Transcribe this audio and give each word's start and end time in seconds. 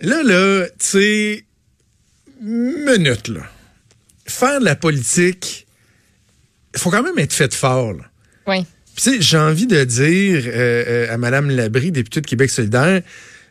Là, 0.00 0.22
là, 0.22 0.66
tu 0.78 0.86
sais, 0.86 1.44
minute, 2.40 3.28
là. 3.28 3.42
Faire 4.26 4.60
de 4.60 4.64
la 4.64 4.76
politique, 4.76 5.66
il 6.74 6.80
faut 6.80 6.90
quand 6.90 7.02
même 7.02 7.18
être 7.18 7.32
fait 7.32 7.52
fort, 7.54 7.92
là. 7.92 8.04
Oui. 8.46 8.64
Tu 8.96 9.02
sais, 9.02 9.20
j'ai 9.20 9.38
envie 9.38 9.66
de 9.66 9.84
dire 9.84 10.42
euh, 10.46 10.84
euh, 11.08 11.14
à 11.14 11.16
Mme 11.16 11.50
Labrie, 11.50 11.92
députée 11.92 12.20
de 12.20 12.26
Québec 12.26 12.50
solidaire, 12.50 13.02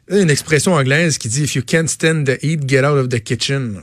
une 0.09 0.29
expression 0.29 0.73
anglaise 0.73 1.17
qui 1.17 1.27
dit 1.27 1.43
If 1.43 1.55
you 1.55 1.63
can't 1.63 1.87
stand 1.87 2.25
the 2.25 2.43
heat, 2.43 2.67
get 2.67 2.79
out 2.79 2.97
of 2.97 3.09
the 3.09 3.19
kitchen. 3.19 3.81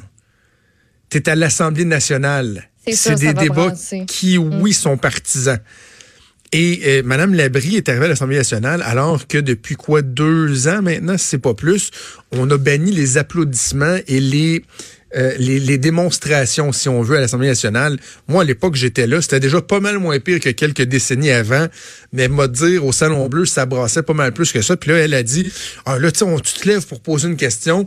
T'es 1.09 1.29
à 1.29 1.35
l'Assemblée 1.35 1.85
nationale. 1.85 2.69
C'est 2.93 3.17
des 3.17 3.33
débats 3.33 3.69
brasser. 3.69 4.05
qui, 4.07 4.39
oui, 4.39 4.73
sont 4.73 4.97
partisans. 4.97 5.59
Et 6.53 6.81
euh, 6.87 7.03
Mme 7.05 7.35
Labrie 7.35 7.77
est 7.77 7.89
arrivée 7.89 8.07
à 8.07 8.09
l'Assemblée 8.09 8.37
nationale 8.37 8.83
alors 8.83 9.27
que 9.27 9.39
depuis 9.39 9.75
quoi 9.75 10.03
deux 10.03 10.69
ans 10.69 10.83
maintenant, 10.83 11.17
c'est 11.19 11.39
pas 11.39 11.55
plus, 11.55 11.91
on 12.33 12.51
a 12.51 12.59
banni 12.59 12.93
les 12.93 13.19
applaudissements 13.19 13.97
et 14.07 14.21
les 14.21 14.65
euh, 15.15 15.35
les, 15.39 15.79
démonstrations, 15.79 16.73
si 16.73 16.89
on 16.89 17.01
veut, 17.01 17.17
à 17.17 17.21
l'Assemblée 17.21 17.49
nationale. 17.49 17.97
Moi, 18.29 18.43
à 18.43 18.45
l'époque, 18.45 18.75
j'étais 18.75 19.07
là. 19.07 19.23
C'était 19.23 19.41
déjà 19.41 19.63
pas 19.63 19.81
mal 19.81 19.99
moins 19.99 20.19
pire 20.19 20.41
que 20.41 20.51
quelques 20.51 20.83
décennies 20.83 21.31
avant. 21.31 21.69
Mais 22.13 22.29
m'a 22.29 22.49
dire, 22.49 22.85
au 22.85 22.93
Salon 22.93 23.29
Bleu, 23.29 23.47
ça 23.47 23.67
brassait 23.67 24.03
pas 24.03 24.15
mal 24.15 24.33
plus 24.33 24.53
que 24.53 24.61
ça. 24.61 24.77
Puis 24.77 24.91
là, 24.91 24.99
elle 24.99 25.15
a 25.15 25.23
dit, 25.23 25.51
ah, 25.87 25.99
là, 25.99 26.11
tu 26.11 26.25
on- 26.25 26.41
tu 26.41 26.55
te 26.55 26.69
lèves 26.69 26.87
pour 26.87 27.01
poser 27.01 27.29
une 27.29 27.37
question. 27.37 27.87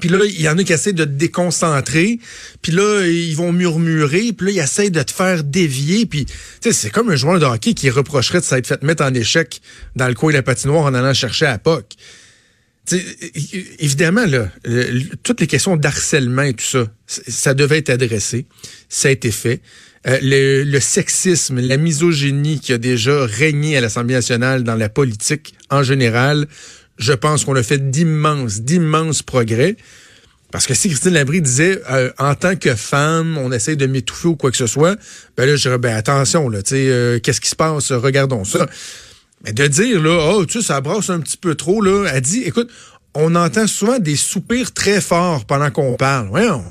Puis 0.00 0.08
là, 0.08 0.18
il 0.24 0.40
y 0.40 0.48
en 0.48 0.58
a 0.58 0.64
qui 0.64 0.72
essaient 0.72 0.92
de 0.92 1.04
te 1.04 1.10
déconcentrer. 1.10 2.18
Puis 2.62 2.72
là, 2.72 3.06
ils 3.06 3.34
vont 3.34 3.52
murmurer. 3.52 4.32
Puis 4.32 4.46
là, 4.46 4.52
ils 4.52 4.58
essayent 4.58 4.90
de 4.90 5.02
te 5.02 5.12
faire 5.12 5.44
dévier. 5.44 6.06
Puis, 6.06 6.26
tu 6.26 6.34
sais, 6.60 6.72
c'est 6.72 6.90
comme 6.90 7.10
un 7.10 7.16
joueur 7.16 7.38
de 7.38 7.46
hockey 7.46 7.74
qui 7.74 7.90
reprocherait 7.90 8.40
de 8.40 8.44
s'être 8.44 8.66
fait 8.66 8.82
mettre 8.82 9.04
en 9.04 9.14
échec 9.14 9.60
dans 9.96 10.08
le 10.08 10.14
coin 10.14 10.30
de 10.30 10.36
la 10.36 10.42
patinoire 10.42 10.84
en 10.84 10.94
allant 10.94 11.14
chercher 11.14 11.46
à 11.46 11.58
POC. 11.58 11.84
Évidemment, 13.78 14.26
là, 14.26 14.50
toutes 15.22 15.40
les 15.40 15.46
questions 15.46 15.76
d'harcèlement 15.76 16.42
et 16.42 16.52
tout 16.52 16.64
ça, 16.64 16.86
ça 17.06 17.54
devait 17.54 17.78
être 17.78 17.90
adressé. 17.90 18.46
Ça 18.88 19.08
a 19.08 19.10
été 19.10 19.30
fait. 19.30 19.62
Euh, 20.06 20.18
le 20.20 20.80
sexisme, 20.80 21.60
la 21.60 21.78
misogynie 21.78 22.60
qui 22.60 22.74
a 22.74 22.78
déjà 22.78 23.24
régné 23.24 23.78
à 23.78 23.80
l'Assemblée 23.80 24.14
nationale 24.14 24.62
dans 24.62 24.74
la 24.74 24.90
politique 24.90 25.54
en 25.70 25.82
général, 25.82 26.46
je 26.98 27.12
pense 27.12 27.44
qu'on 27.44 27.56
a 27.56 27.62
fait 27.62 27.90
d'immenses, 27.90 28.60
d'immenses 28.60 29.22
progrès. 29.22 29.76
Parce 30.50 30.66
que 30.66 30.74
si 30.74 30.88
Christine 30.88 31.14
Labrie 31.14 31.42
disait 31.42 31.80
euh, 31.90 32.12
en 32.16 32.36
tant 32.36 32.54
que 32.54 32.76
femme, 32.76 33.36
on 33.38 33.50
essaie 33.50 33.74
de 33.74 33.86
m'étouffer 33.86 34.28
ou 34.28 34.36
quoi 34.36 34.52
que 34.52 34.56
ce 34.56 34.68
soit, 34.68 34.96
ben 35.36 35.46
là, 35.46 35.56
je 35.56 35.62
dirais 35.62 35.78
ben 35.78 35.96
attention, 35.96 36.48
là, 36.48 36.62
tu 36.62 36.76
sais, 36.76 36.88
euh, 36.88 37.18
qu'est-ce 37.18 37.40
qui 37.40 37.48
se 37.48 37.56
passe? 37.56 37.90
Regardons 37.90 38.44
ça. 38.44 38.66
Mais 39.44 39.52
de 39.52 39.66
dire, 39.66 40.00
là, 40.00 40.32
oh, 40.32 40.46
tu 40.46 40.60
sais, 40.60 40.66
ça 40.68 40.80
brasse 40.80 41.10
un 41.10 41.18
petit 41.18 41.36
peu 41.36 41.56
trop, 41.56 41.82
là, 41.82 42.08
elle 42.12 42.20
dit, 42.20 42.42
écoute, 42.44 42.70
on 43.14 43.34
entend 43.34 43.66
souvent 43.66 43.98
des 43.98 44.16
soupirs 44.16 44.72
très 44.72 45.00
forts 45.00 45.44
pendant 45.44 45.70
qu'on 45.70 45.94
parle. 45.96 46.28
Voyons. 46.28 46.64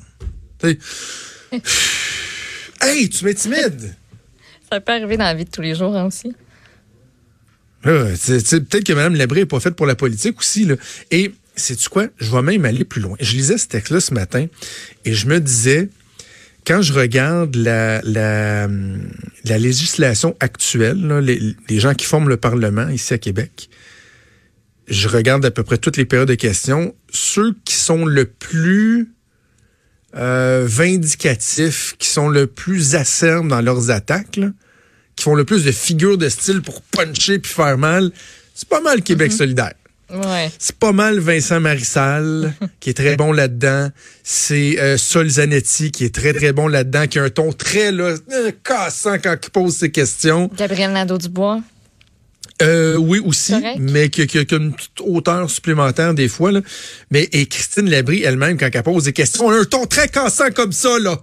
Tu 0.59 0.79
sais. 1.51 1.61
hey, 2.81 3.09
tu 3.09 3.25
m'intimides. 3.25 3.95
Ça 4.71 4.79
peut 4.79 4.93
arriver 4.93 5.17
dans 5.17 5.25
la 5.25 5.33
vie 5.33 5.45
de 5.45 5.51
tous 5.51 5.61
les 5.61 5.75
jours 5.75 5.95
hein, 5.95 6.05
aussi. 6.05 6.33
Peut-être 7.83 8.83
que 8.83 8.93
Mme 8.93 9.15
Labré 9.15 9.41
n'est 9.41 9.45
pas 9.45 9.59
faite 9.59 9.75
pour 9.75 9.85
la 9.85 9.95
politique 9.95 10.39
aussi. 10.39 10.65
Là. 10.65 10.75
Et 11.11 11.33
sais-tu 11.55 11.89
quoi? 11.89 12.07
Je 12.17 12.31
vais 12.31 12.41
même 12.41 12.65
aller 12.65 12.85
plus 12.85 13.01
loin. 13.01 13.15
Je 13.19 13.33
lisais 13.33 13.57
ce 13.57 13.67
texte-là 13.67 13.99
ce 13.99 14.13
matin 14.13 14.47
et 15.05 15.13
je 15.13 15.27
me 15.27 15.39
disais, 15.39 15.89
quand 16.65 16.81
je 16.81 16.93
regarde 16.93 17.55
la, 17.55 18.01
la, 18.03 18.65
hum, 18.65 19.11
la 19.45 19.57
législation 19.57 20.35
actuelle, 20.39 21.05
là, 21.05 21.21
les, 21.21 21.39
les 21.69 21.79
gens 21.79 21.93
qui 21.93 22.05
forment 22.05 22.29
le 22.29 22.37
Parlement 22.37 22.87
ici 22.87 23.13
à 23.13 23.17
Québec, 23.17 23.69
je 24.87 25.07
regarde 25.07 25.45
à 25.45 25.51
peu 25.51 25.63
près 25.63 25.77
toutes 25.77 25.97
les 25.97 26.05
périodes 26.05 26.29
de 26.29 26.35
questions. 26.35 26.95
Ceux 27.11 27.55
qui 27.65 27.75
sont 27.75 28.05
le 28.05 28.25
plus 28.25 29.13
euh, 30.15 30.65
vindicatifs, 30.67 31.95
qui 31.99 32.07
sont 32.07 32.29
le 32.29 32.47
plus 32.47 32.95
acerbes 32.95 33.47
dans 33.47 33.61
leurs 33.61 33.91
attaques, 33.91 34.37
là, 34.37 34.51
qui 35.23 35.29
font 35.29 35.35
le 35.35 35.45
plus 35.45 35.63
de 35.63 35.71
figures 35.71 36.17
de 36.17 36.27
style 36.27 36.61
pour 36.61 36.81
puncher 36.81 37.39
puis 37.39 37.49
faire 37.49 37.77
mal, 37.77 38.11
c'est 38.53 38.67
pas 38.67 38.81
mal 38.81 39.01
Québec 39.01 39.31
solidaire. 39.31 39.71
Ouais. 40.13 40.51
C'est 40.59 40.75
pas 40.75 40.91
mal 40.91 41.17
Vincent 41.19 41.61
Marissal, 41.61 42.53
qui 42.81 42.89
est 42.89 42.93
très 42.93 43.15
bon 43.15 43.31
là-dedans. 43.31 43.87
C'est 44.21 44.77
euh, 44.81 44.97
Sol 44.97 45.29
Zanetti, 45.29 45.91
qui 45.91 46.03
est 46.03 46.13
très, 46.13 46.33
très 46.33 46.51
bon 46.51 46.67
là-dedans, 46.67 47.07
qui 47.07 47.19
a 47.19 47.23
un 47.23 47.29
ton 47.29 47.53
très 47.53 47.93
là, 47.93 48.15
euh, 48.33 48.51
cassant 48.65 49.15
quand 49.17 49.37
il 49.41 49.49
pose 49.49 49.77
ses 49.77 49.91
questions. 49.91 50.51
Gabriel 50.57 50.91
Nadeau-Dubois. 50.91 51.61
Euh, 52.61 52.97
oui, 52.97 53.21
aussi, 53.25 53.55
mais 53.79 54.09
qui, 54.09 54.21
a 54.21 54.41
une 54.55 54.73
petite 54.73 54.99
hauteur 54.99 55.49
supplémentaire 55.49 56.13
des 56.13 56.27
fois. 56.27 56.51
Là. 56.51 56.59
Mais 57.11 57.29
et 57.31 57.45
Christine 57.45 57.89
Labrie 57.89 58.23
elle-même, 58.23 58.57
quand 58.57 58.69
elle 58.71 58.83
pose 58.83 59.05
des 59.05 59.13
questions, 59.13 59.49
elle 59.51 59.59
a 59.59 59.61
un 59.61 59.65
ton 59.65 59.85
très 59.85 60.09
cassant 60.09 60.51
comme 60.53 60.73
ça, 60.73 60.99
là. 60.99 61.17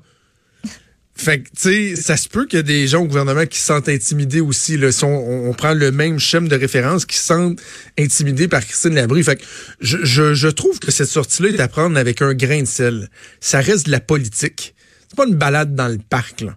Fait 1.20 1.40
que, 1.40 1.48
tu 1.48 1.94
sais, 1.94 1.96
ça 1.96 2.16
se 2.16 2.30
peut 2.30 2.46
qu'il 2.46 2.56
y 2.56 2.60
a 2.60 2.62
des 2.62 2.86
gens 2.86 3.02
au 3.02 3.04
gouvernement 3.04 3.44
qui 3.44 3.58
se 3.58 3.66
sentent 3.66 3.90
intimidés 3.90 4.40
aussi. 4.40 4.78
Là, 4.78 4.88
on, 5.02 5.52
prend 5.52 5.74
le 5.74 5.92
même 5.92 6.18
schéma 6.18 6.48
de 6.48 6.56
référence, 6.56 7.04
qui 7.04 7.18
se 7.18 7.24
sentent 7.24 7.60
intimidés 7.98 8.48
par 8.48 8.64
Christine 8.64 8.94
Labrie. 8.94 9.22
Fait 9.22 9.36
que 9.36 9.42
je, 9.82 9.98
je, 10.02 10.32
je 10.32 10.48
trouve 10.48 10.78
que 10.78 10.90
cette 10.90 11.08
sortie-là 11.08 11.50
est 11.50 11.60
à 11.60 11.68
prendre 11.68 11.98
avec 11.98 12.22
un 12.22 12.32
grain 12.32 12.62
de 12.62 12.66
sel. 12.66 13.10
Ça 13.38 13.60
reste 13.60 13.84
de 13.84 13.90
la 13.90 14.00
politique. 14.00 14.74
C'est 15.10 15.14
pas 15.14 15.26
une 15.26 15.34
balade 15.34 15.74
dans 15.74 15.88
le 15.88 15.98
parc, 15.98 16.40
là. 16.40 16.56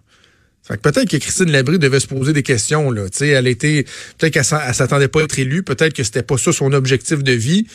Fait 0.62 0.78
que 0.78 0.80
peut-être 0.80 1.10
que 1.10 1.18
Christine 1.18 1.52
Labrie 1.52 1.78
devait 1.78 2.00
se 2.00 2.06
poser 2.06 2.32
des 2.32 2.42
questions, 2.42 2.90
là. 2.90 3.10
Tu 3.10 3.18
sais, 3.18 3.28
elle 3.28 3.46
était, 3.46 3.84
peut-être 4.16 4.32
qu'elle 4.32 4.44
s'attendait 4.44 5.08
pas 5.08 5.20
à 5.20 5.24
être 5.24 5.38
élue, 5.38 5.62
peut-être 5.62 5.92
que 5.92 6.04
c'était 6.04 6.22
pas 6.22 6.38
ça 6.38 6.52
son 6.52 6.72
objectif 6.72 7.22
de 7.22 7.32
vie. 7.32 7.66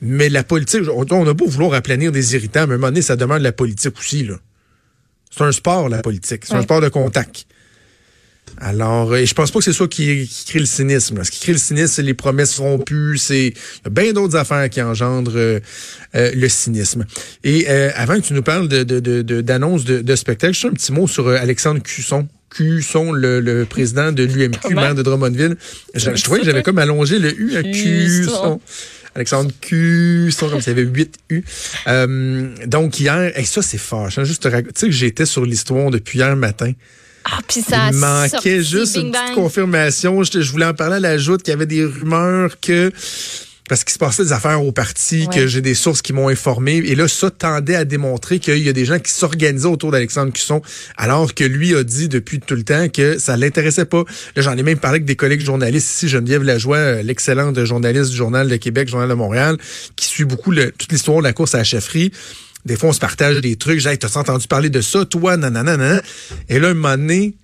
Mais 0.00 0.30
la 0.30 0.44
politique, 0.44 0.84
on, 0.88 1.04
on 1.10 1.28
a 1.28 1.34
beau 1.34 1.46
vouloir 1.46 1.74
aplanir 1.74 2.10
des 2.10 2.36
irritants, 2.36 2.66
mais 2.66 2.72
à 2.72 2.76
un 2.76 2.78
moment 2.78 2.86
donné, 2.86 3.02
ça 3.02 3.16
demande 3.16 3.40
de 3.40 3.44
la 3.44 3.52
politique 3.52 3.98
aussi, 3.98 4.24
là. 4.24 4.36
C'est 5.30 5.44
un 5.44 5.52
sport, 5.52 5.88
la 5.88 6.02
politique. 6.02 6.44
C'est 6.46 6.54
un 6.54 6.62
sport 6.62 6.80
de 6.80 6.88
contact. 6.88 7.46
Alors, 8.60 9.12
euh, 9.12 9.16
et 9.18 9.26
je 9.26 9.34
pense 9.34 9.50
pas 9.50 9.58
que 9.58 9.64
c'est 9.64 9.72
ça 9.72 9.86
qui, 9.86 10.26
qui 10.26 10.44
crée 10.46 10.58
le 10.58 10.64
cynisme. 10.66 11.18
là. 11.18 11.24
Ce 11.24 11.30
qui 11.30 11.38
crée 11.40 11.52
le 11.52 11.58
cynisme, 11.58 11.92
c'est 11.94 12.02
les 12.02 12.14
promesses 12.14 12.58
rompues, 12.58 13.18
c'est 13.18 13.48
il 13.48 13.54
y 13.84 13.86
a 13.86 13.90
bien 13.90 14.12
d'autres 14.12 14.36
affaires 14.36 14.68
qui 14.70 14.80
engendrent 14.82 15.36
euh, 15.36 15.60
euh, 16.16 16.32
le 16.34 16.48
cynisme. 16.48 17.04
Et 17.44 17.66
euh, 17.68 17.90
avant 17.94 18.16
que 18.16 18.26
tu 18.26 18.32
nous 18.32 18.42
parles 18.42 18.66
de, 18.68 18.82
de, 18.82 19.00
de, 19.00 19.22
de- 19.22 19.42
d'annonces 19.42 19.84
de, 19.84 20.02
juste 20.06 20.64
un 20.64 20.70
petit 20.72 20.92
mot 20.92 21.06
sur 21.06 21.28
Alexandre 21.28 21.82
Cusson. 21.82 22.26
Cusson, 22.50 23.12
le, 23.12 23.40
le 23.40 23.66
président 23.66 24.10
de 24.10 24.22
l'UMQ, 24.24 24.74
maire 24.74 24.94
de 24.94 25.02
Drummondville. 25.02 25.56
Je, 25.94 26.14
je 26.16 26.24
trouvais 26.24 26.40
que 26.40 26.46
j'avais 26.46 26.62
comme 26.62 26.78
allongé 26.78 27.18
le 27.18 27.38
U 27.38 27.54
à 27.56 27.62
Cusson. 27.62 28.58
Alexandre 29.14 29.50
Cusson, 29.60 30.48
comme 30.50 30.60
s'il 30.60 30.76
y 30.76 30.80
avait 30.80 30.88
8 30.90 31.14
U. 31.30 31.44
Euh, 31.86 32.48
donc 32.66 33.00
hier, 33.00 33.32
et 33.38 33.44
ça 33.44 33.62
c'est 33.62 33.78
fort. 33.78 34.10
Je 34.10 34.24
juste 34.24 34.44
rac- 34.46 34.64
Tu 34.66 34.70
sais 34.74 34.86
que 34.86 34.92
j'étais 34.92 35.26
sur 35.26 35.44
l'histoire 35.44 35.90
depuis 35.90 36.18
hier 36.18 36.34
matin. 36.36 36.72
Ah, 37.24 37.38
puis 37.46 37.60
ça 37.60 37.88
Il 37.90 37.96
manquait 37.98 38.62
juste 38.62 38.96
une 38.96 39.12
petite 39.12 39.34
confirmation. 39.34 40.22
Je, 40.22 40.40
je 40.40 40.50
voulais 40.52 40.64
en 40.66 40.74
parler 40.74 40.96
à 40.96 41.00
la 41.00 41.18
joute 41.18 41.42
qu'il 41.42 41.52
y 41.52 41.54
avait 41.54 41.66
des 41.66 41.84
rumeurs 41.84 42.58
que 42.60 42.90
parce 43.68 43.84
qu'il 43.84 43.92
se 43.92 43.98
passait 43.98 44.24
des 44.24 44.32
affaires 44.32 44.64
au 44.64 44.72
parti, 44.72 45.26
Ouais. 45.28 45.36
que 45.36 45.46
j'ai 45.46 45.60
des 45.60 45.74
sources 45.74 46.02
qui 46.02 46.12
m'ont 46.12 46.28
informé. 46.28 46.76
Et 46.76 46.94
là, 46.94 47.06
ça 47.08 47.30
tendait 47.30 47.74
à 47.76 47.84
démontrer 47.84 48.38
qu'il 48.38 48.58
y 48.58 48.68
a 48.68 48.72
des 48.72 48.84
gens 48.84 48.98
qui 48.98 49.12
s'organisaient 49.12 49.66
autour 49.68 49.90
d'Alexandre 49.92 50.32
Cusson, 50.32 50.62
alors 50.96 51.34
que 51.34 51.44
lui 51.44 51.74
a 51.76 51.84
dit 51.84 52.08
depuis 52.08 52.40
tout 52.40 52.54
le 52.54 52.62
temps 52.64 52.88
que 52.88 53.18
ça 53.18 53.36
l'intéressait 53.36 53.84
pas. 53.84 54.04
Là, 54.36 54.42
j'en 54.42 54.56
ai 54.56 54.62
même 54.62 54.78
parlé 54.78 54.96
avec 54.96 55.04
des 55.04 55.16
collègues 55.16 55.44
journalistes 55.44 55.88
ici, 55.90 56.08
Geneviève 56.08 56.42
Lajoie, 56.42 56.76
euh, 56.76 57.02
l'excellente 57.02 57.62
journaliste 57.64 58.10
du 58.10 58.16
Journal 58.16 58.48
de 58.48 58.56
Québec, 58.56 58.88
Journal 58.88 59.08
de 59.08 59.14
Montréal, 59.14 59.56
qui 59.96 60.06
suit 60.06 60.24
beaucoup 60.24 60.50
le- 60.50 60.70
toute 60.72 60.90
l'histoire 60.90 61.18
de 61.18 61.24
la 61.24 61.32
course 61.32 61.54
à 61.54 61.58
la 61.58 61.64
chefferie. 61.64 62.10
Des 62.64 62.76
fois, 62.76 62.88
on 62.90 62.92
se 62.92 62.98
partage 63.00 63.40
des 63.40 63.56
trucs. 63.56 63.80
J'ai, 63.80 63.96
t'as 63.96 64.18
entendu 64.18 64.46
parler 64.48 64.68
de 64.70 64.80
ça, 64.80 65.04
toi, 65.04 65.36
nanana. 65.36 66.02
Et 66.48 66.58
là, 66.58 66.68
un 66.68 66.74
moment 66.74 66.96
donné, 66.96 67.34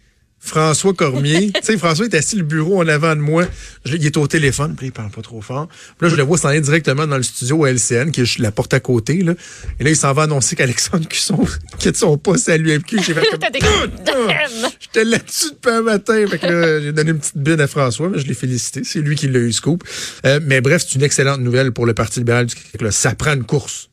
François 0.44 0.92
Cormier. 0.94 1.50
tu 1.54 1.60
sais, 1.62 1.78
François 1.78 2.04
est 2.06 2.14
assis 2.14 2.36
le 2.36 2.42
bureau 2.42 2.82
en 2.82 2.88
avant 2.88 3.16
de 3.16 3.20
moi. 3.20 3.46
Je- 3.84 3.96
il 3.96 4.04
est 4.06 4.16
au 4.16 4.26
téléphone, 4.26 4.74
puis 4.76 4.86
il 4.88 4.92
parle 4.92 5.10
pas 5.10 5.22
trop 5.22 5.40
fort. 5.40 5.68
Puis 5.68 6.06
là, 6.06 6.08
je 6.08 6.16
le 6.16 6.22
vois 6.22 6.36
s'en 6.38 6.48
aller 6.48 6.60
directement 6.60 7.06
dans 7.06 7.16
le 7.16 7.22
studio 7.22 7.64
à 7.64 7.70
LCN, 7.70 8.10
qui 8.10 8.20
est 8.20 8.38
la 8.38 8.50
porte 8.52 8.74
à 8.74 8.80
côté. 8.80 9.22
Là. 9.22 9.34
Et 9.80 9.84
là, 9.84 9.90
il 9.90 9.96
s'en 9.96 10.12
va 10.12 10.24
annoncer 10.24 10.54
qu'Alexandre 10.56 11.08
Cusson 11.08 11.44
quitte 11.78 11.96
son 11.96 12.18
poste 12.18 12.48
à 12.48 12.56
l'UMQ. 12.58 12.98
J'ai 13.02 13.14
fait 13.14 13.26
comme... 13.30 13.40
J'étais 14.80 15.04
là-dessus 15.04 15.50
depuis 15.52 15.70
un 15.74 15.82
matin. 15.82 16.26
Fait 16.28 16.38
que 16.38 16.46
là, 16.46 16.80
j'ai 16.80 16.92
donné 16.92 17.10
une 17.12 17.18
petite 17.18 17.38
bine 17.38 17.60
à 17.60 17.66
François, 17.66 18.08
mais 18.10 18.18
je 18.18 18.26
l'ai 18.26 18.34
félicité. 18.34 18.82
C'est 18.84 19.00
lui 19.00 19.16
qui 19.16 19.28
l'a 19.28 19.38
eu, 19.40 19.52
scoop. 19.52 19.82
Euh, 20.26 20.40
mais 20.44 20.60
bref, 20.60 20.84
c'est 20.86 20.94
une 20.96 21.02
excellente 21.04 21.40
nouvelle 21.40 21.72
pour 21.72 21.86
le 21.86 21.94
Parti 21.94 22.20
libéral 22.20 22.46
du 22.46 22.54
Québec. 22.54 22.82
là. 22.82 22.90
Ça 22.90 23.14
prend 23.14 23.32
une 23.34 23.44
course. 23.44 23.88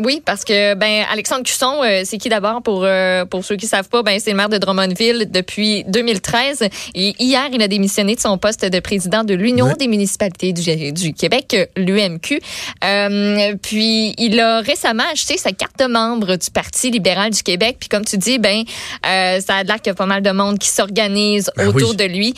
Oui, 0.00 0.20
parce 0.24 0.44
que 0.44 0.74
ben 0.74 1.04
Alexandre 1.08 1.44
Cusson, 1.44 1.80
euh, 1.84 2.02
c'est 2.04 2.18
qui 2.18 2.28
d'abord 2.28 2.62
pour 2.62 2.82
euh, 2.82 3.24
pour 3.26 3.44
ceux 3.44 3.54
qui 3.54 3.68
savent 3.68 3.88
pas, 3.88 4.02
ben 4.02 4.18
c'est 4.18 4.30
le 4.30 4.36
maire 4.36 4.48
de 4.48 4.58
Drummondville 4.58 5.30
depuis 5.30 5.84
2013 5.84 6.64
et 6.96 7.14
hier 7.20 7.48
il 7.52 7.62
a 7.62 7.68
démissionné 7.68 8.16
de 8.16 8.20
son 8.20 8.36
poste 8.36 8.64
de 8.64 8.80
président 8.80 9.22
de 9.22 9.34
l'Union 9.34 9.72
des 9.78 9.86
municipalités 9.86 10.52
du, 10.52 10.92
du 10.92 11.14
Québec, 11.14 11.70
l'UMQ. 11.76 12.40
Euh, 12.82 13.54
puis 13.62 14.16
il 14.18 14.40
a 14.40 14.62
récemment 14.62 15.04
acheté 15.12 15.38
sa 15.38 15.52
carte 15.52 15.78
de 15.78 15.86
membre 15.86 16.34
du 16.34 16.50
Parti 16.50 16.90
libéral 16.90 17.30
du 17.30 17.44
Québec. 17.44 17.76
Puis 17.78 17.88
comme 17.88 18.04
tu 18.04 18.18
dis, 18.18 18.40
ben 18.40 18.64
ça 19.04 19.54
a 19.54 19.62
l'air 19.62 19.76
qu'il 19.76 19.86
y 19.86 19.90
a 19.90 19.94
pas 19.94 20.06
mal 20.06 20.22
de 20.22 20.30
monde 20.32 20.58
qui 20.58 20.70
s'organise 20.70 21.52
Ben 21.56 21.68
autour 21.68 21.90
oui. 21.90 21.96
de 21.96 22.04
lui. 22.04 22.34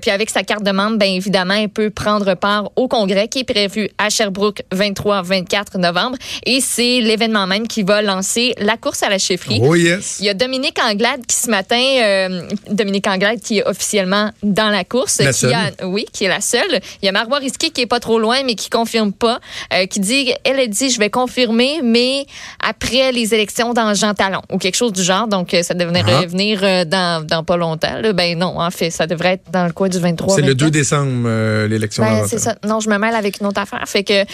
Puis 0.00 0.12
avec 0.12 0.30
sa 0.30 0.44
carte 0.44 0.62
de 0.62 0.70
membre, 0.70 0.98
ben 0.98 1.10
évidemment, 1.10 1.54
il 1.54 1.68
peut 1.68 1.90
prendre 1.90 2.34
part 2.34 2.70
au 2.76 2.86
congrès 2.86 3.26
qui 3.26 3.40
est 3.40 3.52
prévu 3.52 3.90
à 3.98 4.10
Sherbrooke 4.10 4.62
23-24 4.72 5.76
novembre. 5.78 6.16
Et 6.46 6.60
c'est 7.00 7.06
l'événement 7.06 7.46
même 7.46 7.66
qui 7.66 7.82
va 7.82 8.02
lancer 8.02 8.54
la 8.58 8.76
course 8.76 9.02
à 9.02 9.08
la 9.08 9.18
chefferie. 9.18 9.60
Oh 9.62 9.74
yes. 9.74 10.18
Il 10.20 10.26
y 10.26 10.28
a 10.28 10.34
Dominique 10.34 10.78
Anglade 10.82 11.24
qui 11.26 11.36
ce 11.36 11.48
matin, 11.50 11.80
euh, 11.80 12.42
Dominique 12.70 13.06
Anglade 13.06 13.40
qui 13.40 13.58
est 13.58 13.66
officiellement 13.66 14.30
dans 14.42 14.68
la 14.70 14.84
course, 14.84 15.20
La 15.20 15.32
qui 15.32 15.38
seule. 15.40 15.54
a, 15.54 15.86
oui, 15.86 16.04
qui 16.12 16.24
est 16.24 16.28
la 16.28 16.40
seule. 16.40 16.80
Il 17.02 17.06
y 17.06 17.08
a 17.08 17.12
Marois 17.12 17.38
Risky 17.38 17.70
qui 17.70 17.82
est 17.82 17.86
pas 17.86 18.00
trop 18.00 18.18
loin 18.18 18.42
mais 18.44 18.54
qui 18.54 18.68
confirme 18.70 19.12
pas, 19.12 19.40
euh, 19.72 19.86
qui 19.86 20.00
dit, 20.00 20.32
elle 20.44 20.58
a 20.60 20.66
dit, 20.66 20.90
je 20.90 20.98
vais 20.98 21.10
confirmer, 21.10 21.80
mais 21.82 22.26
après 22.62 23.12
les 23.12 23.32
élections 23.34 23.72
dans 23.72 23.94
Jean 23.94 24.14
Talon 24.14 24.42
ou 24.52 24.58
quelque 24.58 24.76
chose 24.76 24.92
du 24.92 25.02
genre. 25.02 25.26
Donc 25.26 25.54
euh, 25.54 25.62
ça 25.62 25.74
devrait 25.74 26.02
Ah. 26.06 26.20
revenir 26.20 26.60
dans, 26.86 27.24
dans 27.26 27.44
pas 27.44 27.56
longtemps. 27.56 27.98
là. 28.00 28.12
Ben 28.12 28.36
non, 28.38 28.60
en 28.60 28.70
fait, 28.70 28.90
ça 28.90 29.06
devrait 29.06 29.34
être 29.34 29.50
dans 29.50 29.64
le 29.66 29.72
coin 29.72 29.88
du 29.88 29.98
23. 29.98 30.34
C'est 30.34 30.42
le 30.42 30.48
24. 30.48 30.58
2 30.66 30.70
décembre, 30.70 31.22
euh, 31.26 31.68
l'élection. 31.68 32.02
Ben, 32.02 32.26
c'est 32.28 32.38
ça. 32.38 32.56
Non, 32.66 32.80
je 32.80 32.90
me 32.90 32.98
mêle 32.98 33.14
avec 33.14 33.40
une 33.40 33.46
autre 33.46 33.60
affaire. 33.60 33.82
Fait 33.86 34.04
que, 34.04 34.24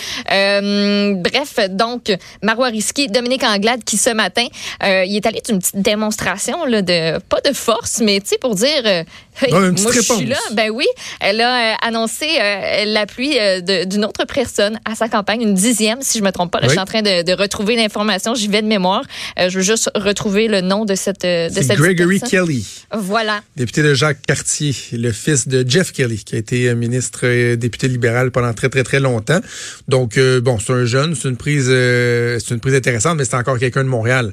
bref, 1.23 1.69
donc, 1.71 2.17
Marois 2.43 2.56
Risky, 2.65 3.09
Dominique 3.09 3.45
Anglade, 3.45 3.85
qui 3.85 3.97
ce 3.97 4.11
matin, 4.11 4.47
euh, 4.83 5.05
il 5.05 5.17
est 5.17 5.27
allé 5.27 5.41
d'une 5.41 5.59
petite 5.59 5.81
démonstration, 5.81 6.65
de, 6.67 7.19
pas 7.21 7.41
de 7.41 7.55
force, 7.55 8.01
mais, 8.01 8.21
pour 8.41 8.55
dire, 8.55 9.05
moi, 9.51 9.73
je 9.93 10.01
suis 10.01 10.27
là. 10.27 10.37
Ben 10.53 10.71
oui. 10.71 10.87
Elle 11.21 11.41
a 11.41 11.73
euh, 11.73 11.77
annoncé 11.83 12.27
euh, 12.41 12.85
l'appui 12.87 13.39
euh, 13.39 13.85
d'une 13.85 14.05
autre 14.05 14.25
personne 14.33 14.79
à 14.85 14.95
sa 14.95 15.09
campagne, 15.09 15.43
une 15.43 15.55
dixième, 15.55 16.03
si 16.03 16.19
je 16.19 16.25
me 16.25 16.31
trompe 16.31 16.51
pas. 16.53 16.59
Là, 16.61 16.67
Oui. 16.67 16.71
Je 16.71 16.73
suis 16.75 16.81
en 16.81 16.85
train 16.85 17.03
de, 17.03 17.23
de 17.23 17.33
retrouver 17.33 17.77
l'information. 17.77 18.35
J'y 18.35 18.49
vais 18.49 18.63
de 18.63 18.67
mémoire. 18.67 19.03
Je 19.39 19.49
veux 19.57 19.63
juste 19.63 19.91
retrouver 19.95 20.49
le 20.49 20.61
nom 20.61 20.85
de 20.85 20.95
cette, 20.95 21.23
de 21.23 21.49
cette 21.53 21.77
Gregory 21.79 22.21
personne. 22.21 22.47
Kelly. 22.47 22.67
Voilà. 22.93 23.41
député 23.57 23.83
de 23.83 23.95
Jacques 23.95 24.23
Cartier, 24.27 24.75
le 24.93 25.13
fils 25.13 25.49
de 25.49 25.65
Jeff 25.69 25.93
Kelly, 25.93 26.25
qui 26.25 26.35
a 26.35 26.39
été 26.39 26.75
ministre 26.75 27.55
député 27.55 27.89
libéral 27.89 28.31
pendant 28.31 28.53
très 28.55 28.69
très 28.69 28.83
très 28.83 29.01
longtemps. 29.01 29.41
Donc 29.89 30.19
bon, 30.19 30.59
c'est 30.59 30.73
un 30.73 30.85
jeune, 30.85 31.15
c'est 31.15 31.29
une 31.29 31.37
prise, 31.37 31.67
c'est 31.67 32.51
une 32.55 32.61
prise 32.61 32.75
intéressante, 32.75 33.17
mais 33.19 33.25
c'est 33.25 33.37
encore 33.37 33.59
quelqu'un 33.59 33.85
de 33.85 33.89
Montréal. 33.89 34.33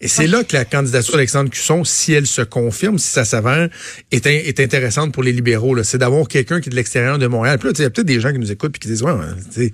Et 0.00 0.08
c'est 0.08 0.26
là 0.26 0.42
que 0.42 0.56
la 0.56 0.64
candidature 0.64 1.12
d'Alexandre 1.14 1.48
Cusson, 1.50 1.84
si 1.84 2.12
elle 2.12 2.26
se 2.26 2.42
confirme, 2.42 2.98
si 2.98 3.08
ça 3.08 3.24
s'avère, 3.24 3.68
est, 4.10 4.26
in- 4.26 4.40
est 4.44 4.60
intéressante 4.60 5.12
pour 5.12 5.22
les 5.22 5.32
libéraux. 5.32 5.82
C'est 5.82 5.98
d'avoir 5.98 6.28
quelqu'un 6.28 6.60
qui 6.60 6.68
est 6.68 6.70
de 6.70 6.76
l'extérieur 6.76 7.18
de 7.18 7.26
Montréal. 7.26 7.58
Puis 7.58 7.70
il 7.70 7.82
y 7.82 7.84
a 7.84 7.90
peut-être 7.90 8.06
des 8.06 8.20
gens 8.20 8.32
qui 8.32 8.38
nous 8.38 8.52
écoutent 8.52 8.76
et 8.76 8.78
qui 8.78 8.88
disent 8.88 9.02
ouais, 9.02 9.72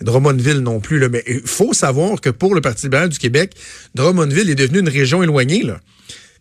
Drummondville 0.00 0.60
non 0.60 0.80
plus. 0.80 0.98
Là. 0.98 1.08
Mais 1.08 1.22
il 1.26 1.42
faut 1.44 1.72
savoir 1.72 2.20
que 2.20 2.30
pour 2.30 2.54
le 2.54 2.60
Parti 2.60 2.86
libéral 2.86 3.08
du 3.08 3.18
Québec, 3.18 3.52
Drummondville 3.94 4.50
est 4.50 4.54
devenu 4.54 4.80
une 4.80 4.88
région 4.88 5.22
éloignée. 5.22 5.62
Là 5.62 5.80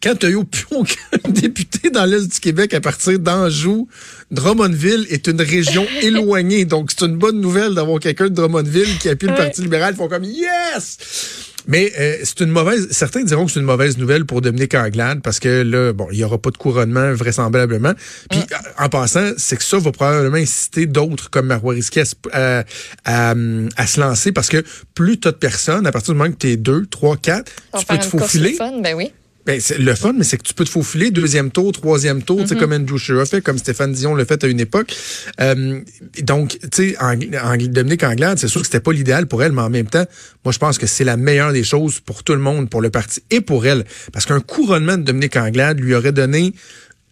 quand 0.01 0.15
tu 0.15 0.25
as 0.27 0.29
eu 0.29 0.35
aucun 0.71 1.29
député 1.29 1.89
dans 1.89 2.05
l'Est 2.05 2.31
du 2.31 2.39
Québec 2.39 2.73
à 2.73 2.81
partir 2.81 3.19
d'Anjou, 3.19 3.87
Drummondville 4.31 5.05
est 5.09 5.27
une 5.27 5.41
région 5.41 5.85
éloignée. 6.01 6.65
Donc, 6.65 6.91
c'est 6.91 7.05
une 7.05 7.17
bonne 7.17 7.39
nouvelle 7.39 7.75
d'avoir 7.75 7.99
quelqu'un 7.99 8.25
de 8.25 8.35
Drummondville 8.35 8.97
qui 8.99 9.09
appuie 9.09 9.27
le. 9.27 9.35
Parti 9.35 9.61
libéral. 9.61 9.93
Ils 9.93 9.97
font 9.97 10.09
comme 10.09 10.23
Yes! 10.23 11.48
Mais 11.69 11.93
euh, 11.99 12.17
c'est 12.23 12.41
une 12.41 12.49
mauvaise. 12.49 12.87
Certains 12.91 13.23
diront 13.23 13.45
que 13.45 13.51
c'est 13.51 13.59
une 13.61 13.65
mauvaise 13.65 13.97
nouvelle 13.97 14.25
pour 14.25 14.41
Dominique 14.41 14.73
Anglade 14.75 15.21
parce 15.21 15.39
que 15.39 15.61
là, 15.61 15.93
bon, 15.93 16.07
il 16.11 16.17
n'y 16.17 16.23
aura 16.25 16.37
pas 16.37 16.49
de 16.49 16.57
couronnement 16.57 17.13
vraisemblablement. 17.13 17.93
Puis 18.29 18.39
en 18.77 18.89
passant, 18.89 19.31
c'est 19.37 19.55
que 19.55 19.63
ça 19.63 19.77
va 19.79 19.91
probablement 19.91 20.35
inciter 20.37 20.85
d'autres 20.87 21.29
comme 21.29 21.45
Marois 21.47 21.75
Risky 21.75 21.99
à, 22.01 22.05
se- 22.05 22.15
à, 22.33 22.63
à, 23.05 23.33
à 23.77 23.87
se 23.87 23.99
lancer 24.01 24.31
parce 24.31 24.49
que 24.49 24.63
plus 24.95 25.19
tu 25.19 25.27
as 25.27 25.31
de 25.31 25.37
personnes, 25.37 25.85
à 25.87 25.91
partir 25.91 26.13
du 26.13 26.17
moment 26.17 26.31
que 26.31 26.37
tu 26.37 26.49
es 26.49 26.57
deux, 26.57 26.85
trois, 26.87 27.15
quatre, 27.15 27.51
On 27.73 27.79
tu 27.79 27.85
peux 27.85 27.97
te 27.97 28.05
faufiler. 28.19 28.53
fun, 28.53 28.81
ben 28.81 28.95
oui. 28.95 29.13
Ben, 29.45 29.59
c'est 29.59 29.77
le 29.79 29.95
fun, 29.95 30.13
mais 30.15 30.23
c'est 30.23 30.37
que 30.37 30.43
tu 30.43 30.53
peux 30.53 30.65
te 30.65 30.69
faufiler 30.69 31.11
deuxième 31.11 31.49
tour, 31.49 31.71
troisième 31.71 32.21
tour, 32.21 32.41
tu 32.41 32.47
sais, 32.49 32.55
comme 32.55 32.73
Andrew 32.73 32.97
Shearer 32.97 33.25
fait, 33.25 33.41
comme 33.41 33.57
Stéphane 33.57 33.93
Dion 33.93 34.13
l'a 34.13 34.25
fait 34.25 34.43
à 34.43 34.47
une 34.47 34.59
époque. 34.59 34.93
Euh, 35.39 35.79
donc, 36.21 36.57
tu 36.71 36.89
sais, 36.91 36.95
Ang- 36.99 37.35
Ang- 37.41 37.67
Dominique 37.69 38.03
Anglade, 38.03 38.37
c'est 38.37 38.47
sûr 38.49 38.61
que 38.61 38.67
c'était 38.67 38.81
pas 38.81 38.91
l'idéal 38.91 39.27
pour 39.27 39.41
elle, 39.41 39.53
mais 39.53 39.61
en 39.61 39.69
même 39.69 39.87
temps, 39.87 40.05
moi, 40.45 40.51
je 40.51 40.59
pense 40.59 40.77
que 40.77 40.85
c'est 40.85 41.05
la 41.05 41.17
meilleure 41.17 41.53
des 41.53 41.63
choses 41.63 41.99
pour 41.99 42.23
tout 42.23 42.33
le 42.33 42.39
monde, 42.39 42.69
pour 42.69 42.81
le 42.81 42.89
parti 42.91 43.21
et 43.31 43.41
pour 43.41 43.65
elle. 43.65 43.85
Parce 44.13 44.25
qu'un 44.25 44.41
couronnement 44.41 44.97
de 44.97 45.03
Dominique 45.03 45.35
Anglade 45.37 45.79
lui 45.79 45.95
aurait 45.95 46.11
donné 46.11 46.53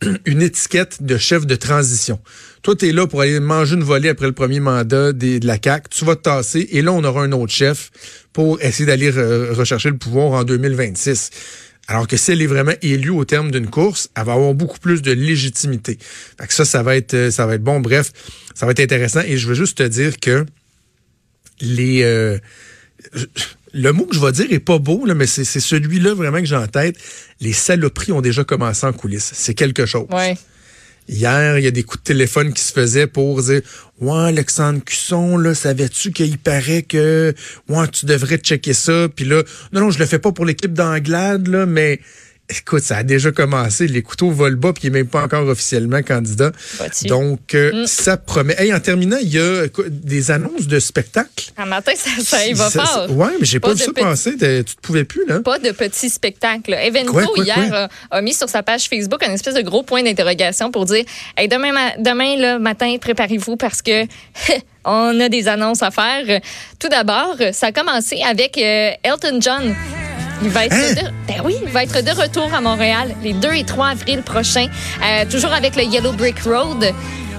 une 0.25 0.41
étiquette 0.43 1.01
de 1.01 1.17
chef 1.17 1.47
de 1.47 1.55
transition. 1.55 2.19
Toi, 2.61 2.75
tu 2.75 2.89
es 2.89 2.91
là 2.91 3.07
pour 3.07 3.21
aller 3.21 3.39
manger 3.39 3.75
une 3.75 3.83
volée 3.83 4.09
après 4.09 4.27
le 4.27 4.33
premier 4.33 4.59
mandat 4.59 5.11
des- 5.13 5.39
de 5.39 5.47
la 5.47 5.57
CAQ. 5.63 5.87
Tu 5.89 6.05
vas 6.05 6.15
te 6.15 6.23
tasser 6.23 6.67
et 6.71 6.81
là, 6.83 6.91
on 6.91 7.03
aura 7.03 7.23
un 7.23 7.31
autre 7.31 7.53
chef 7.53 7.89
pour 8.33 8.61
essayer 8.61 8.85
d'aller 8.85 9.11
re- 9.11 9.53
rechercher 9.53 9.89
le 9.89 9.97
pouvoir 9.97 10.33
en 10.33 10.43
2026. 10.43 11.29
Alors 11.87 12.07
que 12.07 12.17
si 12.17 12.31
elle 12.31 12.41
est 12.41 12.47
vraiment 12.47 12.73
élue 12.81 13.11
au 13.11 13.23
terme 13.23 13.49
d'une 13.49 13.69
course, 13.69 14.09
elle 14.15 14.25
va 14.25 14.33
avoir 14.33 14.53
beaucoup 14.53 14.79
plus 14.79 15.01
de 15.01 15.11
légitimité. 15.11 15.97
Fait 16.39 16.51
ça, 16.51 16.65
ça 16.65 16.83
va 16.83 16.97
être, 16.97 17.13
euh, 17.13 17.31
ça 17.31 17.45
va 17.45 17.55
être 17.55 17.63
bon. 17.63 17.79
Bref, 17.79 18.11
ça 18.53 18.65
va 18.65 18.73
être 18.73 18.81
intéressant. 18.81 19.21
Et 19.21 19.37
je 19.37 19.47
veux 19.47 19.55
juste 19.55 19.77
te 19.77 19.83
dire 19.83 20.19
que 20.19 20.45
les, 21.61 22.03
euh, 22.03 22.37
le 23.73 23.91
mot 23.93 24.05
que 24.05 24.15
je 24.15 24.19
vais 24.19 24.31
dire 24.31 24.47
est 24.51 24.59
pas 24.59 24.79
beau, 24.79 25.05
mais 25.15 25.27
c'est 25.27 25.45
celui-là 25.45 26.13
vraiment 26.13 26.39
que 26.39 26.45
j'ai 26.45 26.55
en 26.55 26.67
tête. 26.67 26.97
Les 27.39 27.53
saloperies 27.53 28.11
ont 28.11 28.21
déjà 28.21 28.43
commencé 28.43 28.85
en 28.85 28.93
coulisses. 28.93 29.31
C'est 29.33 29.53
quelque 29.53 29.85
chose. 29.85 30.07
Hier, 31.09 31.57
il 31.57 31.63
y 31.63 31.67
a 31.67 31.71
des 31.71 31.83
coups 31.83 32.03
de 32.03 32.07
téléphone 32.07 32.53
qui 32.53 32.61
se 32.61 32.73
faisaient 32.73 33.07
pour 33.07 33.41
dire 33.41 33.61
Ouais, 33.99 34.27
Alexandre 34.27 34.83
Cusson, 34.83 35.37
là, 35.37 35.53
savais-tu 35.53 36.11
qu'il 36.11 36.37
paraît 36.37 36.83
que 36.83 37.33
Ouais, 37.69 37.87
tu 37.87 38.05
devrais 38.05 38.37
checker 38.37 38.73
ça. 38.73 39.07
Puis 39.15 39.25
là, 39.25 39.43
non, 39.71 39.81
non, 39.81 39.89
je 39.89 39.99
le 39.99 40.05
fais 40.05 40.19
pas 40.19 40.31
pour 40.31 40.45
l'équipe 40.45 40.73
d'Anglade, 40.73 41.47
là, 41.47 41.65
mais 41.65 42.01
écoute, 42.49 42.83
ça 42.83 42.97
a 42.97 43.03
déjà 43.03 43.31
commencé. 43.31 43.87
Les 43.87 44.01
couteaux 44.01 44.31
volent 44.31 44.57
bas, 44.57 44.73
puis 44.73 44.83
il 44.85 44.91
n'est 44.91 44.99
même 44.99 45.07
pas 45.07 45.23
encore 45.23 45.47
officiellement 45.47 46.01
candidat. 46.01 46.51
Vois-tu? 46.77 47.07
Donc, 47.07 47.53
euh, 47.55 47.85
ça 47.87 48.17
promet. 48.17 48.55
Hey, 48.57 48.73
en 48.73 48.79
terminant, 48.79 49.17
il 49.21 49.29
y 49.33 49.39
a 49.39 49.65
des 49.89 50.31
annonces 50.31 50.67
de 50.67 50.79
spectacles. 50.79 51.51
Un 51.57 51.65
matin, 51.65 51.91
ça, 51.95 52.09
ça 52.23 52.47
y 52.47 52.53
va 52.53 52.69
fort. 52.69 52.85
ça- 52.87 53.07
Ouais, 53.11 53.31
mais 53.39 53.45
j'ai 53.45 53.59
pas, 53.59 53.69
Pas 53.69 53.73
vu 53.75 53.83
ça 53.83 53.91
passer. 53.93 54.37
T'es- 54.37 54.63
Tu 54.63 54.75
te 54.75 54.81
pouvais 54.81 55.03
plus, 55.03 55.25
là. 55.27 55.39
Pas 55.41 55.59
de 55.59 55.71
petits 55.71 56.09
spectacles. 56.09 56.73
Evento, 56.73 57.11
Quoi, 57.11 57.23
quoi, 57.25 57.43
hier, 57.43 57.67
quoi? 57.69 57.89
A, 58.11 58.17
a 58.17 58.21
mis 58.21 58.33
sur 58.33 58.47
sa 58.49 58.63
page 58.63 58.87
Facebook 58.89 59.21
un 59.23 59.33
espèce 59.33 59.55
de 59.55 59.61
gros 59.61 59.83
point 59.83 60.03
d'interrogation 60.03 60.71
pour 60.71 60.85
dire 60.85 61.03
hey, 61.35 61.47
demain, 61.47 61.71
ma- 61.73 61.97
demain 61.97 62.37
là, 62.37 62.59
matin, 62.59 62.95
préparez-vous 62.99 63.57
parce 63.57 63.81
que 63.81 64.05
on 64.85 65.19
a 65.19 65.27
des 65.29 65.47
annonces 65.47 65.83
à 65.83 65.91
faire. 65.91 66.39
Tout 66.79 66.87
d'abord, 66.89 67.35
ça 67.51 67.67
a 67.67 67.71
commencé 67.71 68.21
avec 68.25 68.57
euh, 68.57 68.91
Elton 69.03 69.39
John. 69.41 69.75
Il 70.43 70.49
va 70.49 70.65
être 70.65 70.73
Hein? 70.75 70.93
de, 70.93 71.01
ben 71.27 71.41
oui, 71.43 71.55
il 71.63 71.69
va 71.69 71.83
être 71.83 72.03
de 72.03 72.11
retour 72.11 72.53
à 72.53 72.61
Montréal 72.61 73.15
les 73.23 73.33
2 73.33 73.53
et 73.53 73.63
3 73.63 73.87
avril 73.87 74.21
prochains, 74.21 74.67
euh, 75.03 75.25
toujours 75.29 75.53
avec 75.53 75.75
le 75.75 75.83
Yellow 75.83 76.11
Brick 76.13 76.39
Road. 76.43 76.93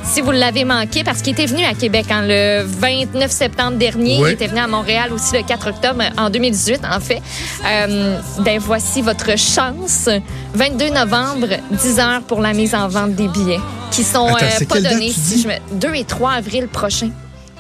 Si 0.05 0.23
vous 0.23 0.31
l'avez 0.31 0.65
manqué, 0.65 1.05
parce 1.05 1.21
qu'il 1.21 1.35
était 1.35 1.45
venu 1.45 1.65
à 1.65 1.75
Québec 1.75 2.07
hein, 2.11 2.23
le 2.25 2.63
29 2.65 3.31
septembre 3.31 3.77
dernier, 3.77 4.19
il 4.21 4.29
était 4.29 4.47
venu 4.47 4.59
à 4.61 4.67
Montréal 4.67 5.13
aussi 5.13 5.35
le 5.37 5.43
4 5.43 5.69
octobre 5.69 6.03
en 6.17 6.31
2018, 6.31 6.81
en 6.91 6.99
fait. 6.99 7.21
Euh, 7.67 8.19
ben 8.39 8.59
voici 8.59 9.03
votre 9.03 9.37
chance. 9.39 10.09
22 10.55 10.91
novembre, 10.91 11.49
10 11.71 11.99
heures 12.01 12.23
pour 12.23 12.41
la 12.41 12.55
mise 12.55 12.75
en 12.75 12.89
vente 12.89 13.15
des 13.17 13.29
billets, 13.29 13.61
qui 13.91 14.03
sont 14.03 14.35
Attends, 14.35 14.47
euh, 14.47 14.65
pas 14.67 14.81
donnés. 14.81 15.11
Si 15.11 15.43
je 15.43 15.49
me... 15.49 15.55
2 15.73 15.95
et 15.95 16.05
3 16.05 16.31
avril 16.33 16.69
prochain. 16.69 17.11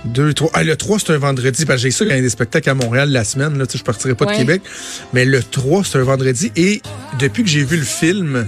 Deux, 0.05 0.33
trois. 0.33 0.51
Ah, 0.55 0.63
le 0.65 0.77
3, 0.77 0.99
c'est 1.01 1.13
un 1.13 1.19
vendredi. 1.19 1.65
Parce 1.67 1.79
que 1.83 1.89
j'ai 1.89 1.91
ça 1.91 2.05
quand 2.05 2.13
il 2.13 2.17
y 2.17 2.21
a 2.21 2.23
des 2.23 2.29
spectacles 2.31 2.71
à 2.71 2.75
Montréal 2.75 3.11
la 3.11 3.25
semaine. 3.25 3.59
Là, 3.59 3.65
je 3.73 3.83
partirai 3.83 4.15
pas 4.15 4.27
Ouais. 4.27 4.33
de 4.35 4.39
Québec. 4.39 4.63
Mais 5.13 5.25
le 5.25 5.43
3, 5.43 5.83
c'est 5.85 5.99
un 5.99 6.03
vendredi. 6.05 6.53
Et 6.57 6.81
depuis 7.19 7.43
que 7.43 7.49
j'ai 7.51 7.65
vu 7.65 7.77
le 7.77 7.85
film, 7.85 8.47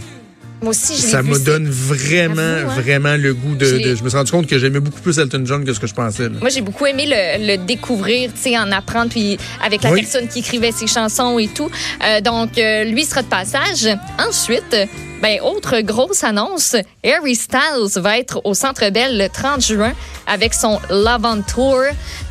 Moi 0.62 0.70
aussi, 0.70 0.94
je 0.96 1.02
l'ai 1.06 1.08
ça 1.08 1.22
me 1.22 1.38
donne 1.38 1.68
vraiment, 1.68 2.40
hein. 2.42 2.64
vraiment 2.80 3.16
le 3.16 3.32
goût 3.34 3.54
de 3.56 3.64
Je 3.64 4.02
me 4.04 4.08
suis 4.10 4.16
rendu 4.18 4.30
compte 4.30 4.46
que 4.46 4.58
j'aimais 4.58 4.78
beaucoup 4.80 5.00
plus 5.00 5.18
Elton 5.18 5.42
John 5.44 5.64
que 5.64 5.72
ce 5.72 5.80
que 5.80 5.86
je 5.86 5.94
pensais. 5.94 6.24
là. 6.24 6.36
Moi, 6.40 6.50
j'ai 6.50 6.60
beaucoup 6.60 6.84
aimé 6.86 7.06
le, 7.08 7.46
le 7.56 7.66
découvrir, 7.66 8.30
tu 8.34 8.40
sais, 8.50 8.58
en 8.58 8.70
apprendre, 8.70 9.10
puis 9.10 9.38
avec 9.64 9.82
la 9.82 9.90
Oui. 9.90 10.02
personne 10.02 10.28
qui 10.28 10.40
écrivait 10.40 10.70
ses 10.72 10.86
chansons 10.86 11.38
et 11.38 11.48
tout. 11.48 11.70
Euh, 12.04 12.20
donc, 12.20 12.58
euh, 12.58 12.84
lui 12.84 13.04
sera 13.04 13.22
de 13.22 13.28
passage. 13.28 13.88
Ensuite, 14.18 14.76
ben, 15.20 15.40
autre 15.42 15.80
grosse 15.80 16.24
annonce, 16.24 16.76
Harry 17.04 17.34
Styles 17.34 17.96
va 17.96 18.18
être 18.18 18.40
au 18.44 18.54
Centre 18.54 18.88
Bell 18.90 19.18
le 19.18 19.28
30 19.28 19.60
juin 19.60 19.92
avec 20.26 20.54
son 20.54 20.80
Love 20.88 21.24
on 21.24 21.42
Tour 21.42 21.82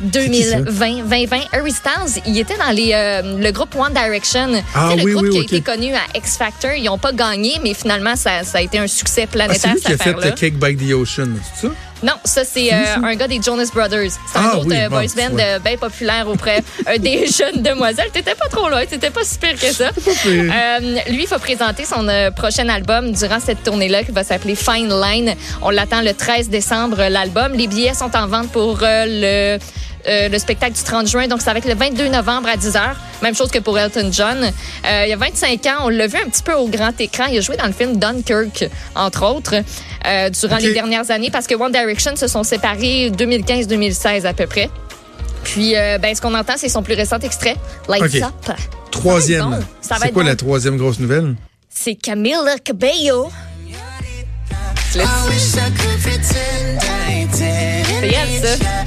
2020-2020. 0.04 1.48
Harry 1.52 1.72
Styles, 1.72 2.22
il 2.26 2.38
était 2.38 2.56
dans 2.56 2.70
les, 2.70 2.92
euh, 2.94 3.38
le 3.38 3.50
groupe 3.52 3.74
One 3.76 3.92
Direction. 3.92 4.62
Ah 4.74 4.90
oui, 4.96 5.04
le 5.04 5.12
groupe 5.12 5.26
oui, 5.26 5.30
qui 5.30 5.38
a 5.38 5.58
été 5.58 5.60
connu 5.60 5.94
à 5.94 6.02
X 6.16 6.36
Factor. 6.36 6.72
Ils 6.72 6.84
n'ont 6.84 6.98
pas 6.98 7.12
gagné, 7.12 7.60
mais 7.62 7.74
finalement, 7.74 8.16
ça, 8.16 8.42
ça 8.44 8.58
a 8.58 8.60
été 8.62 8.78
un 8.78 8.86
succès 8.86 9.22
Ah, 9.22 9.26
c'est 9.30 9.36
planétaire, 9.38 9.74
lui 9.74 9.80
qui 9.80 9.92
a 9.92 9.98
fait 9.98 10.12
le 10.12 10.30
Cake 10.32 10.54
by 10.54 10.76
the 10.76 10.92
Ocean, 10.92 11.28
c'est 11.54 11.68
ça? 11.68 11.74
Non, 12.02 12.14
ça, 12.24 12.44
c'est 12.44 12.72
euh, 12.72 12.96
un 13.02 13.14
gars 13.14 13.28
des 13.28 13.40
Jonas 13.42 13.68
Brothers. 13.74 14.10
C'est 14.32 14.38
un 14.38 14.42
Ah 14.52 14.56
autre 14.56 14.66
oui, 14.68 14.76
euh, 14.78 14.88
boys 14.88 15.02
band 15.16 15.34
ouais. 15.36 15.44
euh, 15.44 15.58
bien 15.58 15.76
populaire 15.76 16.28
auprès 16.28 16.62
euh, 16.88 16.96
des 16.98 17.26
jeunes 17.38 17.62
demoiselles. 17.62 18.10
T'étais 18.12 18.34
pas 18.34 18.48
trop 18.48 18.68
loin, 18.68 18.84
t'étais 18.86 19.10
pas 19.10 19.20
si 19.22 19.38
pire 19.38 19.54
que 19.60 19.70
ça. 19.72 19.90
Euh, 20.26 20.78
lui, 21.10 21.22
il 21.24 21.28
va 21.28 21.38
présenter 21.38 21.84
son 21.84 22.06
prochain 22.34 22.68
album 22.68 23.12
durant 23.12 23.40
cette 23.40 23.62
tournée-là 23.62 24.02
qui 24.04 24.12
va 24.12 24.24
s'appeler 24.24 24.54
Fine 24.54 24.88
Line. 25.00 25.34
On 25.62 25.70
l'attend 25.70 26.00
le 26.00 26.14
13 26.14 26.48
décembre, 26.48 26.96
l'album. 27.08 27.52
Les 27.52 27.66
billets 27.66 27.94
sont 27.94 28.14
en 28.16 28.26
vente 28.26 28.50
pour 28.50 28.78
le... 28.82 29.58
euh, 30.10 30.28
le 30.28 30.38
spectacle 30.38 30.72
du 30.74 30.82
30 30.82 31.06
juin, 31.08 31.28
donc 31.28 31.40
ça 31.40 31.52
va 31.52 31.58
être 31.58 31.68
le 31.68 31.74
22 31.74 32.08
novembre 32.08 32.48
à 32.48 32.56
10h. 32.56 32.80
Même 33.22 33.34
chose 33.34 33.50
que 33.50 33.58
pour 33.60 33.78
Elton 33.78 34.10
John. 34.12 34.38
Euh, 34.44 35.02
il 35.06 35.10
y 35.10 35.12
a 35.12 35.16
25 35.16 35.64
ans, 35.66 35.84
on 35.84 35.88
l'a 35.88 36.06
vu 36.06 36.18
un 36.18 36.28
petit 36.28 36.42
peu 36.42 36.52
au 36.54 36.66
grand 36.68 36.98
écran. 37.00 37.26
Il 37.30 37.38
a 37.38 37.40
joué 37.40 37.56
dans 37.56 37.66
le 37.66 37.72
film 37.72 37.96
Dunkirk, 37.98 38.68
entre 38.94 39.24
autres, 39.26 39.54
euh, 40.06 40.30
durant 40.30 40.56
les 40.56 40.72
dernières 40.72 41.10
années, 41.10 41.30
parce 41.30 41.46
que 41.46 41.54
One 41.54 41.72
Direction 41.72 42.16
se 42.16 42.26
sont 42.28 42.42
séparés 42.42 43.10
2015-2016 43.10 44.26
à 44.26 44.32
peu 44.32 44.46
près. 44.46 44.68
Puis, 45.44 45.76
euh, 45.76 45.98
ben, 45.98 46.14
ce 46.14 46.20
qu'on 46.20 46.34
entend, 46.34 46.54
c'est 46.56 46.68
son 46.68 46.82
plus 46.82 46.94
récent 46.94 47.18
extrait, 47.18 47.56
Lights. 47.88 48.22
Up. 48.22 48.56
Troisième. 48.90 49.40
Ça 49.40 49.48
va 49.50 49.56
être 49.56 49.62
bon. 49.62 49.66
Ça 49.80 49.94
va 49.94 50.00
C'est 50.06 50.12
quoi 50.12 50.22
bon. 50.22 50.28
la 50.28 50.36
troisième 50.36 50.76
grosse 50.76 50.98
nouvelle? 50.98 51.34
C'est 51.68 51.94
Camila 51.94 52.58
Cabello. 52.62 53.30
Le- 53.68 53.74
C'est 54.92 54.98
elle, 54.98 55.38
ça. 55.40 55.60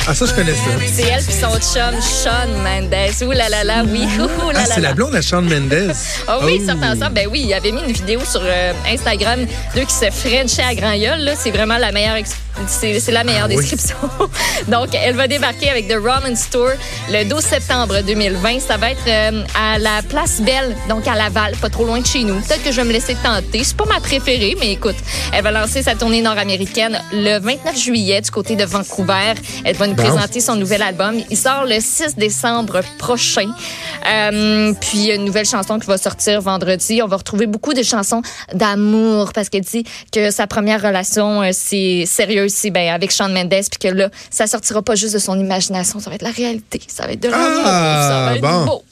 Ah, 0.06 0.14
ça, 0.14 0.26
je 0.26 0.34
connais 0.34 0.54
ça. 0.54 0.62
C'est 0.94 1.04
elle 1.04 1.24
puis 1.24 1.34
son 1.34 1.52
chum, 1.60 2.02
Sean 2.02 2.48
Mendes. 2.62 2.94
Ouh 3.26 3.32
là 3.32 3.48
là 3.48 3.64
là, 3.64 3.84
oui. 3.88 4.06
Ouh 4.20 4.50
là 4.52 4.60
Ah, 4.60 4.66
c'est 4.66 4.82
la 4.82 4.94
blonde 4.94 5.16
à 5.16 5.22
Shawn 5.22 5.46
Mendes. 5.46 5.94
Ah 6.28 6.40
oui, 6.44 6.56
Oh. 6.58 6.60
ils 6.62 6.66
sortent 6.68 6.84
ensemble. 6.84 7.14
Ben 7.14 7.28
oui, 7.32 7.44
il 7.46 7.54
avait 7.54 7.72
mis 7.72 7.82
une 7.82 7.94
vidéo 7.94 8.20
sur 8.30 8.42
euh, 8.44 8.74
Instagram 8.86 9.46
d'eux 9.76 9.86
qui 9.86 9.94
se 9.94 10.12
frenchaient 10.12 10.62
à 10.64 10.76
grand 10.76 10.98
gueule. 10.98 11.22
là. 11.24 11.34
C'est 11.40 11.52
vraiment 11.52 11.78
la 11.78 11.94
meilleure, 11.94 12.16
ex- 12.18 12.36
c'est, 12.68 13.12
la 13.12 13.24
meilleure 13.24 13.44
Ah 13.46 13.50
oui. 13.50 13.58
description. 13.58 13.96
Donc, 14.68 14.90
elle 14.94 15.16
va 15.16 15.28
débarquer 15.28 15.70
avec 15.70 15.88
The 15.88 15.96
Romance 15.98 16.50
Tour 16.50 16.70
le 17.10 17.24
12 17.26 17.40
septembre 17.44 18.02
2020. 18.06 18.60
Ça 18.60 18.78
va 18.78 18.92
être 18.92 19.08
euh, 19.08 19.44
à 19.60 19.78
la 19.80 20.02
Place 20.08 20.42
Belle, 20.42 20.76
donc 20.90 21.08
à 21.08 21.16
Laval, 21.16 21.56
pas 21.58 21.70
trop 21.70 21.86
loin 21.86 22.00
de 22.00 22.06
chez 22.06 22.24
nous. 22.24 22.40
Peut-être 22.42 22.64
que 22.64 22.72
je 22.72 22.78
vais 22.82 22.88
me 22.88 22.92
laisser 22.94 23.16
tenter. 23.24 23.64
C'est 23.64 23.76
pas 23.78 23.86
ma 23.86 24.00
préférée, 24.00 24.56
mais 24.60 24.72
écoute, 24.74 24.96
elle 25.32 25.44
va 25.44 25.52
lancer 25.52 25.84
sa 25.84 25.96
tournée 25.96 26.22
nord-américaine 26.22 27.00
le 27.12 27.40
29 27.40 27.78
juillet 27.78 28.22
du 28.22 28.32
côté 28.32 28.56
de 28.56 28.66
Vancouver. 28.66 29.34
Elle 29.66 29.76
va 29.76 29.88
nous 29.88 29.96
Bon. 29.96 30.04
présenter 30.04 30.40
son 30.40 30.56
nouvel 30.56 30.82
album. 30.82 31.16
Il 31.30 31.38
sort 31.38 31.66
le 31.66 31.80
6 31.80 32.16
décembre 32.18 32.82
prochain. 32.98 33.48
Euh, 34.08 34.74
puis 34.82 35.12
une 35.12 35.26
nouvelle 35.26 35.46
chanson 35.46 35.80
qui 35.80 35.88
va 35.88 35.98
sortir 35.98 36.42
vendredi. 36.42 37.02
On 37.04 37.08
va 37.08 37.18
retrouver 37.18 37.48
beaucoup 37.48 37.74
de 37.74 37.84
chansons 37.84 38.22
d'amour 38.54 39.32
parce 39.34 39.50
qu'elle 39.50 39.62
dit 39.64 39.84
que 40.12 40.32
sa 40.32 40.48
première 40.48 40.82
relation 40.82 41.42
euh, 41.42 41.50
c'est 41.52 42.06
sérieuse 42.06 42.53
ben 42.72 42.90
avec 42.94 43.12
Shawn 43.12 43.34
Mendes 43.34 43.50
puis 43.50 43.80
que 43.80 43.88
là 43.88 44.10
ça 44.30 44.48
sortira 44.48 44.82
pas 44.82 44.96
juste 44.96 45.14
de 45.14 45.20
son 45.20 45.40
imagination, 45.40 46.00
ça 46.00 46.10
va 46.10 46.16
être 46.16 46.22
la 46.24 46.32
réalité, 46.32 46.82
ça 46.88 47.06
va 47.06 47.14
être 47.14 47.22
de 47.22 47.30
l'amour, 47.30 47.62
Ah, 47.66 48.08
ça 48.10 48.26
va 48.30 48.36
être 48.36 48.42
bon. 48.42 48.66
beau. 48.66 48.84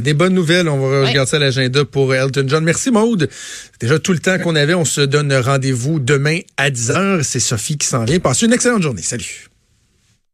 Des 0.00 0.12
bonnes 0.14 0.34
nouvelles. 0.34 0.68
On 0.68 0.78
va 0.78 1.06
regarder 1.08 1.30
ça 1.30 1.38
l'agenda 1.38 1.84
pour 1.84 2.14
Elton 2.14 2.44
John. 2.46 2.62
Merci, 2.62 2.90
Maude. 2.90 3.28
Déjà 3.80 3.98
tout 3.98 4.12
le 4.12 4.18
temps 4.18 4.38
qu'on 4.38 4.54
avait. 4.54 4.74
On 4.74 4.84
se 4.84 5.00
donne 5.00 5.32
rendez-vous 5.34 5.98
demain 5.98 6.40
à 6.56 6.70
10h. 6.70 7.22
C'est 7.22 7.40
Sophie 7.40 7.78
qui 7.78 7.86
s'en 7.86 8.04
vient. 8.04 8.18
Passez 8.20 8.46
une 8.46 8.52
excellente 8.52 8.82
journée. 8.82 9.02
Salut. 9.02 9.48